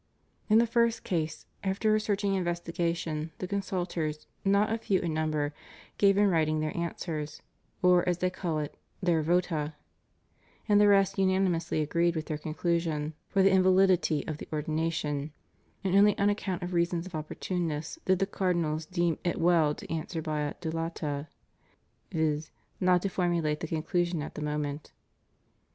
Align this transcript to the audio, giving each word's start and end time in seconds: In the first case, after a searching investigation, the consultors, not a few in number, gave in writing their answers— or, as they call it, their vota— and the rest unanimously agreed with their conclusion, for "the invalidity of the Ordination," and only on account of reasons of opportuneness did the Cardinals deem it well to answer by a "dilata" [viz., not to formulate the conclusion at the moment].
In 0.49 0.57
the 0.57 0.65
first 0.65 1.03
case, 1.03 1.45
after 1.63 1.93
a 1.95 1.99
searching 1.99 2.33
investigation, 2.33 3.33
the 3.37 3.47
consultors, 3.47 4.25
not 4.43 4.73
a 4.73 4.79
few 4.79 4.99
in 4.99 5.13
number, 5.13 5.53
gave 5.99 6.17
in 6.17 6.27
writing 6.27 6.59
their 6.59 6.75
answers— 6.75 7.43
or, 7.83 8.09
as 8.09 8.17
they 8.17 8.31
call 8.31 8.57
it, 8.57 8.75
their 8.99 9.21
vota— 9.21 9.75
and 10.67 10.81
the 10.81 10.87
rest 10.87 11.19
unanimously 11.19 11.81
agreed 11.83 12.15
with 12.15 12.25
their 12.25 12.39
conclusion, 12.39 13.13
for 13.29 13.43
"the 13.43 13.51
invalidity 13.51 14.27
of 14.27 14.39
the 14.39 14.47
Ordination," 14.51 15.33
and 15.83 15.95
only 15.95 16.17
on 16.17 16.31
account 16.31 16.63
of 16.63 16.73
reasons 16.73 17.05
of 17.05 17.11
opportuneness 17.11 17.99
did 18.05 18.17
the 18.17 18.25
Cardinals 18.25 18.87
deem 18.87 19.19
it 19.23 19.39
well 19.39 19.75
to 19.75 19.93
answer 19.93 20.19
by 20.19 20.41
a 20.41 20.55
"dilata" 20.55 21.27
[viz., 22.11 22.49
not 22.79 23.03
to 23.03 23.09
formulate 23.09 23.59
the 23.59 23.67
conclusion 23.67 24.23
at 24.23 24.33
the 24.33 24.41
moment]. 24.41 24.93